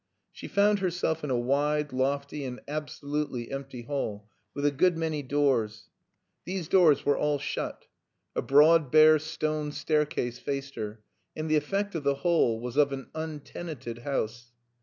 She 0.31 0.47
found 0.47 0.79
herself 0.79 1.23
in 1.23 1.29
a 1.29 1.37
wide, 1.37 1.93
lofty, 1.93 2.43
and 2.43 2.59
absolutely 2.67 3.51
empty 3.51 3.83
hall, 3.83 4.27
with 4.51 4.65
a 4.65 4.71
good 4.71 4.97
many 4.97 5.21
doors. 5.21 5.91
These 6.43 6.67
doors 6.69 7.05
were 7.05 7.15
all 7.15 7.37
shut. 7.37 7.85
A 8.35 8.41
broad, 8.41 8.91
bare 8.91 9.19
stone 9.19 9.71
staircase 9.71 10.39
faced 10.39 10.73
her, 10.73 11.03
and 11.35 11.51
the 11.51 11.55
effect 11.55 11.93
of 11.93 12.03
the 12.03 12.15
whole 12.15 12.59
was 12.59 12.77
of 12.77 12.91
an 12.91 13.11
untenanted 13.13 13.99
house. 13.99 14.51